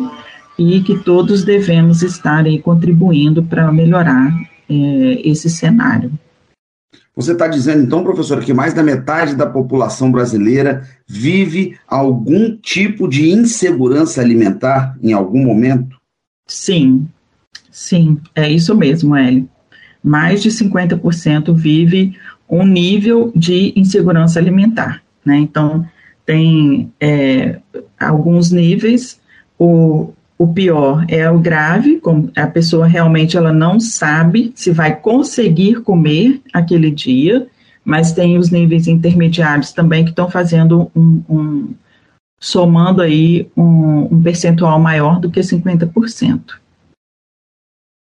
[0.59, 4.35] e que todos devemos estar aí contribuindo para melhorar
[4.69, 6.11] é, esse cenário.
[7.15, 13.07] Você está dizendo, então, professora, que mais da metade da população brasileira vive algum tipo
[13.07, 16.01] de insegurança alimentar em algum momento?
[16.47, 17.07] Sim,
[17.71, 19.47] sim, é isso mesmo, Hélio.
[20.03, 22.17] Mais de 50% vive
[22.49, 25.37] um nível de insegurança alimentar, né?
[25.37, 25.87] Então,
[26.25, 27.61] tem é,
[28.01, 29.21] alguns níveis,
[29.59, 30.13] o,
[30.43, 32.03] o pior é o grave,
[32.37, 37.47] a pessoa realmente ela não sabe se vai conseguir comer aquele dia,
[37.85, 41.75] mas tem os níveis intermediários também que estão fazendo um, um
[42.41, 46.41] somando aí um, um, percentual maior do que 50%.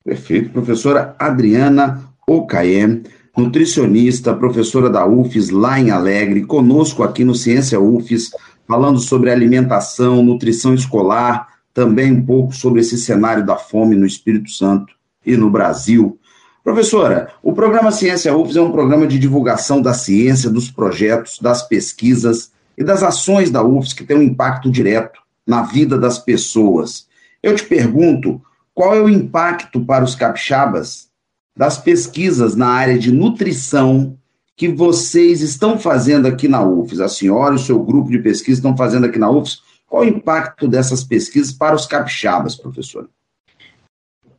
[0.06, 0.52] Perfeito.
[0.52, 3.02] Professora Adriana Ocaem,
[3.36, 8.30] nutricionista, professora da UFES lá em Alegre, conosco aqui no Ciência UFES,
[8.68, 14.49] falando sobre alimentação, nutrição escolar, também um pouco sobre esse cenário da fome no Espírito
[14.49, 16.17] Santo e no Brasil.
[16.63, 21.61] Professora, o programa Ciência UFES é um programa de divulgação da ciência, dos projetos, das
[21.61, 27.05] pesquisas e das ações da UFES que tem um impacto direto na vida das pessoas.
[27.43, 28.41] Eu te pergunto,
[28.73, 31.09] qual é o impacto para os capixabas
[31.55, 34.17] das pesquisas na área de nutrição
[34.55, 37.01] que vocês estão fazendo aqui na UFES?
[37.01, 40.08] A senhora e o seu grupo de pesquisa estão fazendo aqui na UFES qual o
[40.08, 43.10] impacto dessas pesquisas para os capixabas, professor?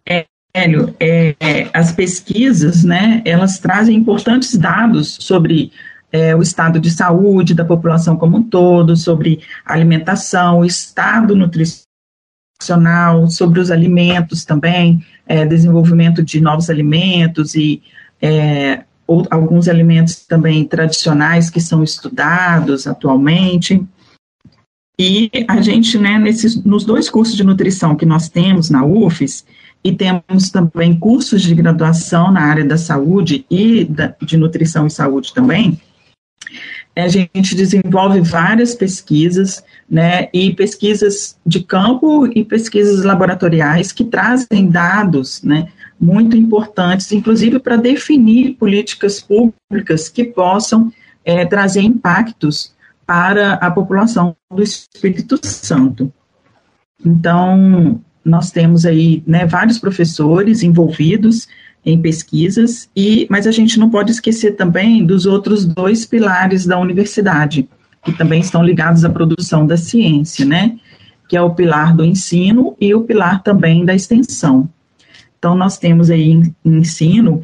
[0.06, 1.34] É, Hélio, é,
[1.72, 5.72] as pesquisas, né, elas trazem importantes dados sobre
[6.12, 13.28] é, o estado de saúde da população como um todo, sobre alimentação, o estado nutricional,
[13.28, 17.82] sobre os alimentos também, é, desenvolvimento de novos alimentos e
[18.20, 23.86] é, ou, alguns alimentos também tradicionais que são estudados atualmente.
[24.98, 29.44] E a gente, né, nesses, nos dois cursos de nutrição que nós temos na UFES,
[29.84, 34.90] e temos também cursos de graduação na área da saúde e da, de nutrição e
[34.90, 35.80] saúde também,
[36.96, 44.68] a gente desenvolve várias pesquisas, né, e pesquisas de campo e pesquisas laboratoriais que trazem
[44.68, 45.68] dados, né,
[46.00, 50.92] muito importantes, inclusive para definir políticas públicas que possam
[51.24, 52.72] é, trazer impactos
[53.08, 56.12] para a população do Espírito Santo.
[57.02, 61.48] Então, nós temos aí né, vários professores envolvidos
[61.86, 66.78] em pesquisas, e, mas a gente não pode esquecer também dos outros dois pilares da
[66.78, 67.66] universidade,
[68.04, 70.78] que também estão ligados à produção da ciência, né?
[71.26, 74.68] Que é o pilar do ensino e o pilar também da extensão.
[75.38, 77.42] Então, nós temos aí em ensino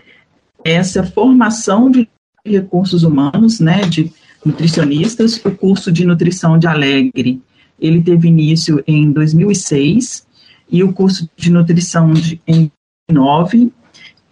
[0.63, 2.07] essa formação de
[2.45, 4.13] recursos humanos, né, de
[4.45, 5.41] nutricionistas.
[5.45, 7.41] O curso de nutrição de Alegre,
[7.81, 10.27] ele teve início em 2006
[10.71, 12.71] e o curso de nutrição de, em
[13.09, 13.73] 2009.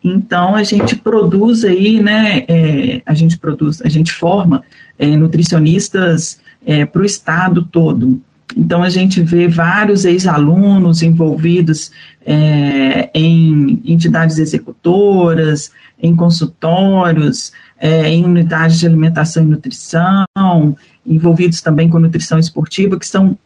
[0.05, 2.45] Então a gente produz aí, né?
[2.49, 4.63] É, a gente produz, a gente forma
[4.99, 8.21] é, nutricionistas é, para o estado todo.
[8.57, 11.91] Então a gente vê vários ex-alunos envolvidos
[12.27, 15.71] é, em entidades executoras,
[16.03, 17.53] em consultórios,
[17.83, 20.25] é, em unidades de alimentação e nutrição,
[21.05, 23.37] envolvidos também com nutrição esportiva, que são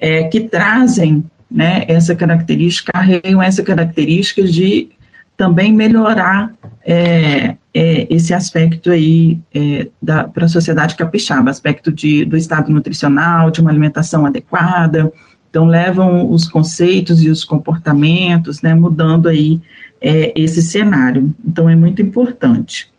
[0.00, 4.88] é, que trazem né, essa característica, carregam essa característica de
[5.36, 6.50] também melhorar
[6.82, 13.50] é, é, esse aspecto aí é, para a sociedade capixaba, aspecto de, do estado nutricional,
[13.50, 15.12] de uma alimentação adequada,
[15.50, 19.60] então levam os conceitos e os comportamentos, né, mudando aí
[20.00, 22.91] é, esse cenário, então é muito importante.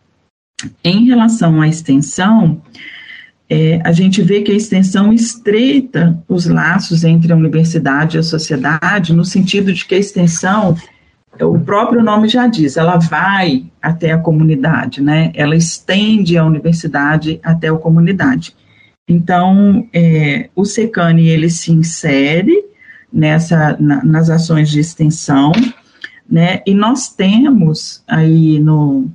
[0.82, 2.62] Em relação à extensão,
[3.48, 8.22] é, a gente vê que a extensão estreita os laços entre a universidade e a
[8.22, 10.76] sociedade, no sentido de que a extensão,
[11.40, 15.30] o próprio nome já diz, ela vai até a comunidade, né?
[15.34, 18.56] Ela estende a universidade até a comunidade.
[19.06, 22.64] Então, é, o SECANE, ele se insere
[23.12, 25.52] nessa, na, nas ações de extensão,
[26.28, 26.62] né?
[26.66, 29.10] E nós temos aí no,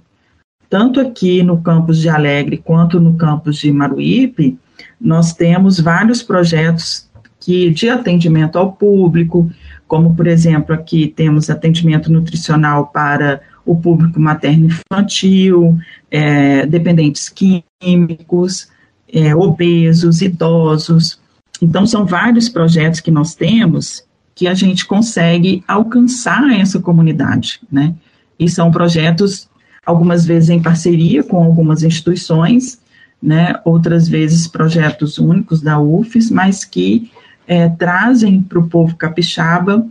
[0.70, 4.58] tanto aqui no campus de Alegre quanto no campus de Maruípe,
[5.02, 7.10] nós temos vários projetos
[7.40, 9.50] que de atendimento ao público,
[9.88, 15.78] como por exemplo aqui temos atendimento nutricional para o público materno-infantil,
[16.12, 18.70] é, dependentes químicos,
[19.12, 21.20] é, obesos, idosos.
[21.62, 24.04] Então são vários projetos que nós temos
[24.36, 27.94] que a gente consegue alcançar essa comunidade, né?
[28.40, 29.49] E são projetos
[29.90, 32.80] algumas vezes em parceria com algumas instituições,
[33.22, 37.12] né, outras vezes projetos únicos da UFES, mas que
[37.48, 39.84] é, trazem para o povo capixaba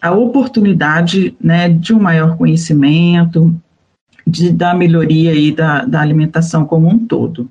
[0.00, 3.54] a oportunidade né, de um maior conhecimento,
[4.24, 7.50] de, da melhoria aí da, da alimentação como um todo.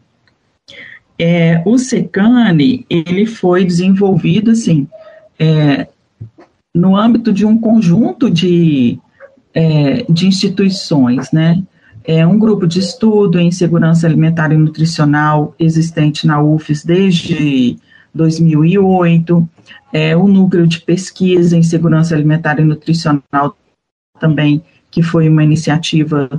[1.19, 4.87] É, o SECANE, ele foi desenvolvido, assim,
[5.37, 5.89] é,
[6.73, 8.97] no âmbito de um conjunto de,
[9.53, 11.61] é, de instituições, né?
[12.03, 17.77] É um grupo de estudo em segurança alimentar e nutricional existente na UFES desde
[18.13, 19.47] 2008,
[19.93, 23.55] é, o núcleo de pesquisa em segurança alimentar e nutricional
[24.19, 26.29] também, que foi uma iniciativa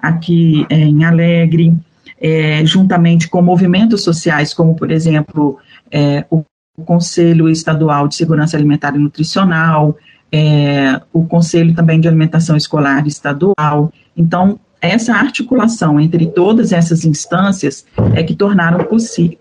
[0.00, 1.76] aqui é, em Alegre,
[2.20, 5.58] é, juntamente com movimentos sociais, como, por exemplo,
[5.90, 6.44] é, o
[6.84, 9.96] Conselho Estadual de Segurança Alimentar e Nutricional,
[10.32, 13.92] é, o Conselho também de Alimentação Escolar Estadual.
[14.16, 18.86] Então, essa articulação entre todas essas instâncias é que, tornaram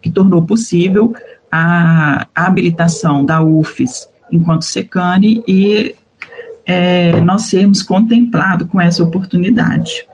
[0.02, 1.14] que tornou possível
[1.52, 5.96] a, habilitação da UFES enquanto SECANE e
[6.66, 10.06] é, nós sermos contemplados com essa oportunidade.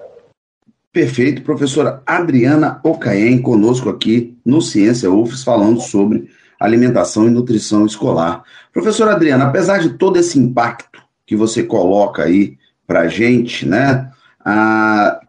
[0.93, 8.43] Perfeito, professora Adriana Ocaem, conosco aqui no Ciência UFES, falando sobre alimentação e nutrição escolar.
[8.71, 12.57] Professora Adriana, apesar de todo esse impacto que você coloca aí
[12.88, 14.09] para a gente, né,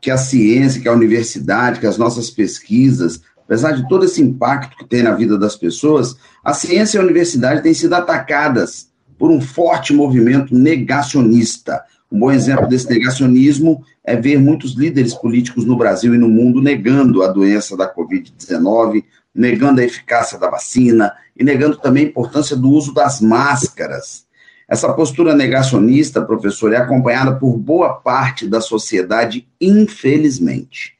[0.00, 4.76] que a ciência, que a universidade, que as nossas pesquisas, apesar de todo esse impacto
[4.76, 9.30] que tem na vida das pessoas, a ciência e a universidade têm sido atacadas por
[9.30, 11.82] um forte movimento negacionista.
[12.12, 16.60] Um bom exemplo desse negacionismo é ver muitos líderes políticos no Brasil e no mundo
[16.60, 19.02] negando a doença da Covid-19,
[19.34, 24.25] negando a eficácia da vacina e negando também a importância do uso das máscaras.
[24.68, 30.94] Essa postura negacionista, professor, é acompanhada por boa parte da sociedade, infelizmente.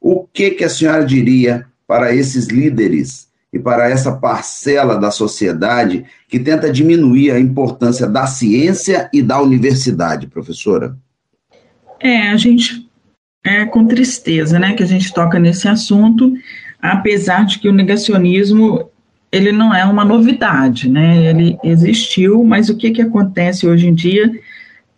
[0.00, 6.04] O que, que a senhora diria para esses líderes e para essa parcela da sociedade
[6.26, 10.96] que tenta diminuir a importância da ciência e da universidade, professora?
[12.00, 12.90] É, a gente
[13.44, 16.32] é com tristeza, né, que a gente toca nesse assunto,
[16.80, 18.90] apesar de que o negacionismo
[19.32, 21.24] ele não é uma novidade, né?
[21.24, 24.30] Ele existiu, mas o que que acontece hoje em dia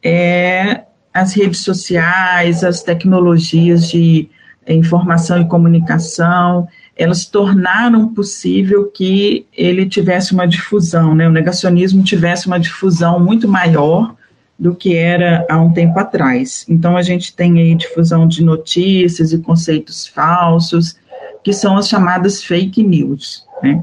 [0.02, 0.82] é
[1.12, 4.28] as redes sociais, as tecnologias de
[4.66, 6.66] informação e comunicação,
[6.96, 11.28] elas tornaram possível que ele tivesse uma difusão, né?
[11.28, 14.16] O negacionismo tivesse uma difusão muito maior
[14.58, 16.64] do que era há um tempo atrás.
[16.68, 20.96] Então a gente tem aí difusão de notícias e conceitos falsos,
[21.44, 23.44] que são as chamadas fake news.
[23.62, 23.80] Né?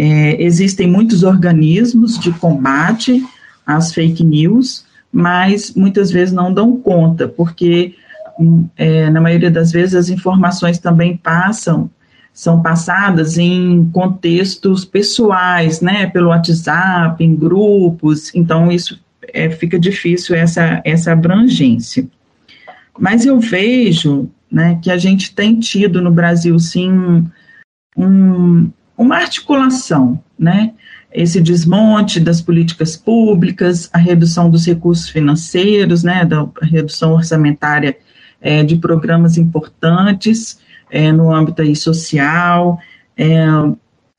[0.00, 3.20] É, existem muitos organismos de combate
[3.66, 7.96] às fake news, mas muitas vezes não dão conta, porque
[8.38, 11.90] hum, é, na maioria das vezes as informações também passam,
[12.32, 19.00] são passadas em contextos pessoais, né, pelo WhatsApp, em grupos, então isso
[19.34, 22.06] é, fica difícil essa, essa abrangência.
[22.96, 27.26] Mas eu vejo né, que a gente tem tido no Brasil, sim,
[27.96, 30.72] um, uma articulação, né,
[31.12, 37.96] esse desmonte das políticas públicas, a redução dos recursos financeiros, né, da redução orçamentária
[38.40, 42.78] é, de programas importantes é, no âmbito aí social,
[43.16, 43.46] é,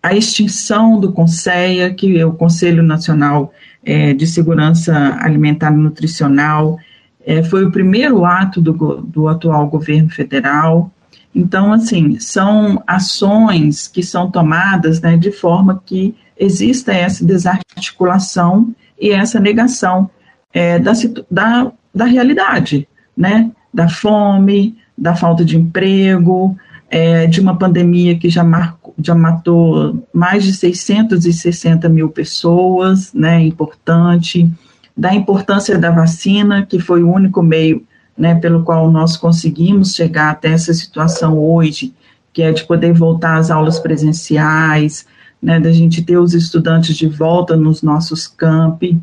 [0.01, 3.53] a extinção do CONSEA, que é o Conselho Nacional
[3.86, 6.80] é, de Segurança Alimentar e Nutricional,
[7.25, 10.91] é, foi o primeiro ato do, do atual governo federal.
[11.34, 19.11] Então, assim, são ações que são tomadas né, de forma que exista essa desarticulação e
[19.11, 20.09] essa negação
[20.53, 20.93] é, da,
[21.30, 23.51] da, da realidade, né?
[23.73, 26.57] Da fome, da falta de emprego,
[26.89, 33.41] é, de uma pandemia que já, marcou, já matou mais de 660 mil pessoas, né?
[33.41, 34.51] Importante
[34.97, 37.86] da importância da vacina, que foi o único meio
[38.20, 41.93] né, pelo qual nós conseguimos chegar até essa situação hoje,
[42.34, 45.07] que é de poder voltar às aulas presenciais,
[45.41, 48.99] né, da gente ter os estudantes de volta nos nossos campi.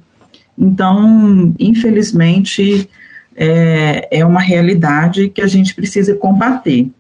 [0.56, 2.88] Então, infelizmente,
[3.34, 6.90] é, é uma realidade que a gente precisa combater.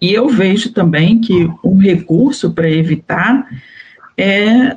[0.00, 3.46] E eu vejo também que um recurso para evitar
[4.16, 4.76] é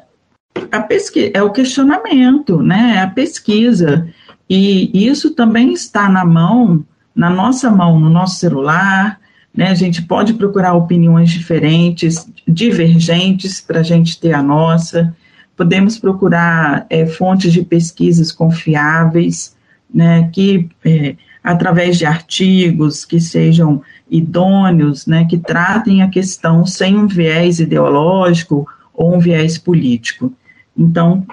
[0.72, 2.98] a pesquisa, é o questionamento, né?
[2.98, 4.08] É a pesquisa.
[4.54, 6.84] E isso também está na mão,
[7.16, 9.18] na nossa mão, no nosso celular,
[9.56, 9.70] né?
[9.70, 15.16] A gente pode procurar opiniões diferentes, divergentes, para a gente ter a nossa.
[15.56, 19.56] Podemos procurar é, fontes de pesquisas confiáveis,
[19.94, 20.30] né?
[20.34, 25.24] Que é, através de artigos que sejam idôneos, né?
[25.24, 30.34] Que tratem a questão sem um viés ideológico ou um viés político.
[30.78, 31.26] Então,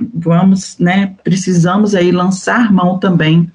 [0.00, 3.50] vamos, né, precisamos aí lançar mão também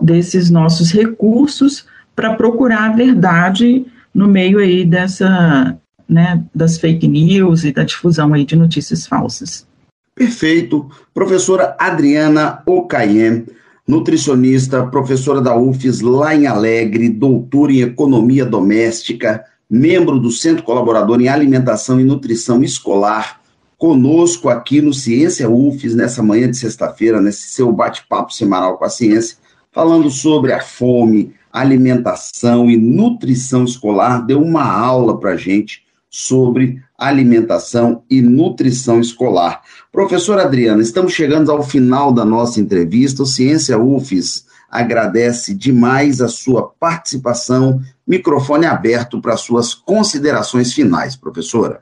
[0.00, 3.84] desses nossos recursos para procurar a verdade
[4.14, 5.78] no meio aí dessa,
[6.08, 9.66] né, das fake news e da difusão aí de notícias falsas.
[10.14, 10.90] Perfeito.
[11.14, 13.46] Professora Adriana Ocaiem,
[13.86, 21.20] nutricionista, professora da UFES lá em Alegre, doutora em Economia Doméstica, membro do Centro Colaborador
[21.20, 23.39] em Alimentação e Nutrição Escolar,
[23.80, 28.90] conosco aqui no Ciência UFES, nessa manhã de sexta-feira, nesse seu bate-papo semanal com a
[28.90, 29.38] ciência,
[29.72, 38.02] falando sobre a fome, alimentação e nutrição escolar, deu uma aula para gente sobre alimentação
[38.10, 39.62] e nutrição escolar.
[39.90, 43.22] Professora Adriana, estamos chegando ao final da nossa entrevista.
[43.22, 47.80] O Ciência UFES agradece demais a sua participação.
[48.06, 51.80] Microfone aberto para suas considerações finais, professora.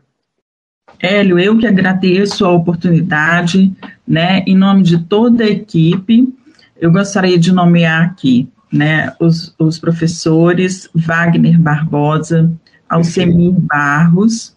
[1.01, 3.73] Hélio, eu que agradeço a oportunidade,
[4.07, 6.33] né, em nome de toda a equipe,
[6.81, 12.51] eu gostaria de nomear aqui, né, os, os professores Wagner Barbosa,
[12.89, 14.57] Alcemir Barros,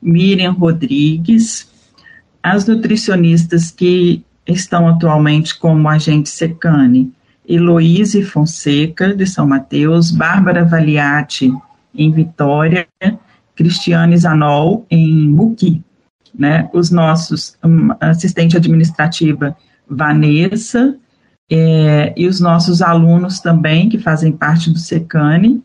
[0.00, 1.70] Miriam Rodrigues,
[2.42, 7.12] as nutricionistas que estão atualmente como agente Secane,
[7.48, 11.52] Heloíse Fonseca, de São Mateus, Bárbara Valiati,
[11.94, 12.86] em Vitória,
[13.56, 15.82] Cristiane Zanol, em Muqui.
[16.38, 16.68] Né?
[16.72, 19.56] Os nossos, um, assistente administrativa,
[19.88, 20.96] Vanessa,
[21.50, 25.62] é, e os nossos alunos também, que fazem parte do SECANE,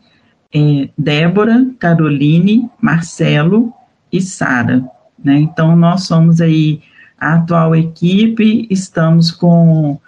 [0.54, 3.72] é, Débora, Caroline, Marcelo
[4.10, 4.84] e Sara.
[5.22, 5.36] Né?
[5.36, 6.80] Então, nós somos aí
[7.18, 10.00] a atual equipe, estamos com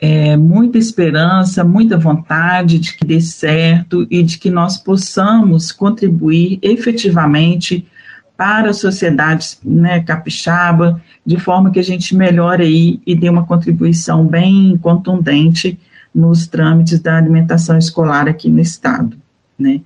[0.00, 6.58] é, muita esperança, muita vontade de que dê certo e de que nós possamos contribuir
[6.62, 7.86] efetivamente
[8.36, 13.44] para a sociedade né, capixaba, de forma que a gente melhore aí e dê uma
[13.44, 15.76] contribuição bem contundente
[16.14, 19.16] nos trâmites da alimentação escolar aqui no Estado.
[19.58, 19.80] Né?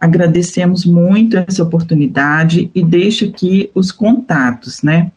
[0.00, 5.10] Agradecemos muito essa oportunidade e deixo aqui os contatos, né?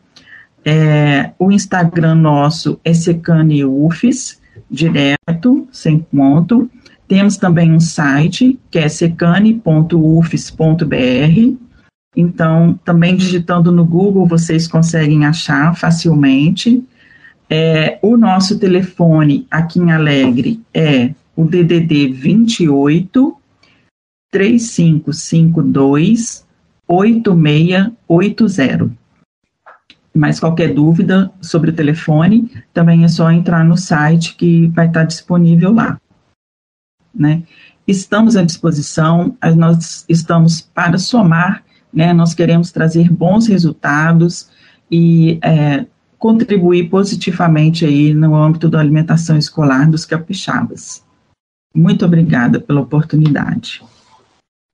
[0.66, 4.39] É, o Instagram nosso é secaneufes,
[4.70, 6.70] direto, sem ponto.
[7.08, 9.58] Temos também um site, que é secane.ufes.br.
[12.16, 16.84] Então, também digitando no Google, vocês conseguem achar facilmente.
[17.50, 23.36] É, o nosso telefone aqui em Alegre é o DDD 28
[24.32, 26.46] 3552
[26.88, 28.99] 8680.
[30.20, 35.06] Mas qualquer dúvida sobre o telefone, também é só entrar no site que vai estar
[35.06, 35.98] disponível lá.
[37.16, 37.44] Né?
[37.88, 41.64] Estamos à disposição, nós estamos para somar,
[41.94, 42.12] né?
[42.12, 44.50] nós queremos trazer bons resultados
[44.92, 45.86] e é,
[46.18, 51.02] contribuir positivamente aí no âmbito da alimentação escolar dos capixabas.
[51.74, 53.82] Muito obrigada pela oportunidade.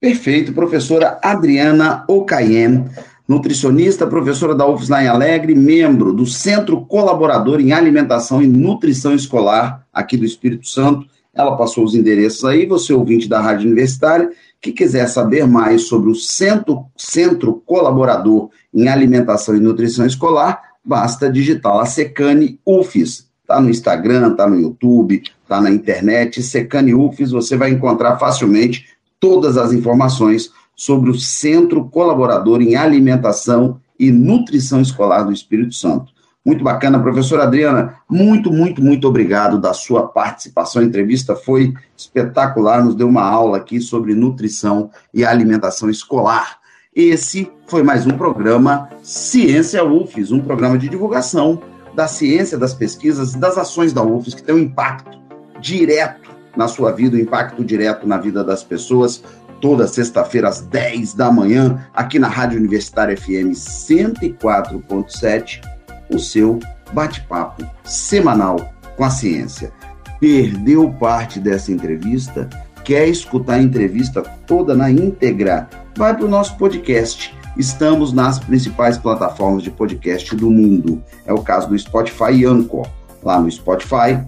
[0.00, 2.86] Perfeito, professora Adriana Ocaien,
[3.28, 9.14] nutricionista, professora da UFS lá em Alegre, membro do Centro Colaborador em Alimentação e Nutrição
[9.14, 11.06] Escolar aqui do Espírito Santo.
[11.34, 16.10] Ela passou os endereços aí, você ouvinte da Rádio Universitária, que quiser saber mais sobre
[16.10, 23.26] o Centro, Centro Colaborador em Alimentação e Nutrição Escolar, basta digitar lá Secane UFES.
[23.42, 28.86] Está no Instagram, está no YouTube, está na internet, Secane UFES, você vai encontrar facilmente
[29.20, 36.14] todas as informações sobre o Centro Colaborador em Alimentação e Nutrição Escolar do Espírito Santo.
[36.44, 37.96] Muito bacana, professora Adriana.
[38.08, 40.80] Muito, muito, muito obrigado da sua participação.
[40.80, 46.58] A entrevista foi espetacular, nos deu uma aula aqui sobre nutrição e alimentação escolar.
[46.94, 51.60] Esse foi mais um programa Ciência UFES, um programa de divulgação
[51.96, 55.18] da ciência, das pesquisas e das ações da UFES que tem um impacto
[55.60, 59.22] direto na sua vida, um impacto direto na vida das pessoas.
[59.60, 65.62] Toda sexta-feira, às 10 da manhã, aqui na Rádio Universitária FM 104.7,
[66.10, 66.58] o seu
[66.92, 69.72] bate-papo semanal com a ciência.
[70.20, 72.50] Perdeu parte dessa entrevista?
[72.84, 75.68] Quer escutar a entrevista toda na íntegra?
[75.96, 77.34] Vai para o nosso podcast.
[77.56, 81.02] Estamos nas principais plataformas de podcast do mundo.
[81.24, 82.86] É o caso do Spotify e Anchor.
[83.22, 84.20] Lá no Spotify,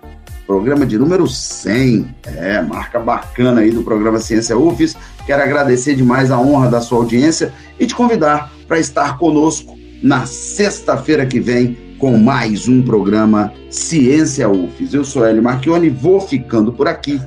[0.47, 2.15] programa de número 100.
[2.25, 4.97] É, marca bacana aí do programa Ciência UFES.
[5.27, 10.25] Quero agradecer demais a honra da sua audiência e te convidar para estar conosco na
[10.25, 14.95] sexta-feira que vem com mais um programa Ciência UFES.
[14.95, 17.21] Eu sou Hélio Marchione, vou ficando por aqui.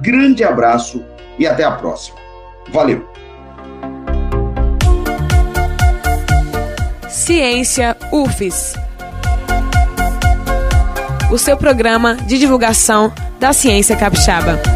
[0.00, 1.02] Grande abraço
[1.40, 2.16] e até a próxima.
[2.72, 3.13] Valeu!
[7.24, 8.74] Ciência UFES
[11.32, 13.10] o seu programa de divulgação
[13.40, 14.73] da ciência capixaba.